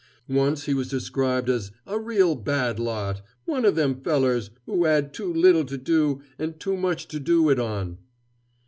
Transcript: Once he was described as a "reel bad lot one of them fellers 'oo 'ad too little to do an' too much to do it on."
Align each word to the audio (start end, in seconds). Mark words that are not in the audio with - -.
Once 0.27 0.63
he 0.65 0.73
was 0.73 0.87
described 0.89 1.47
as 1.47 1.71
a 1.85 1.99
"reel 1.99 2.33
bad 2.33 2.79
lot 2.79 3.21
one 3.45 3.65
of 3.65 3.75
them 3.75 4.01
fellers 4.01 4.49
'oo 4.67 4.87
'ad 4.87 5.13
too 5.13 5.31
little 5.31 5.63
to 5.63 5.77
do 5.77 6.23
an' 6.39 6.55
too 6.57 6.75
much 6.75 7.07
to 7.07 7.19
do 7.19 7.51
it 7.51 7.59
on." 7.59 7.99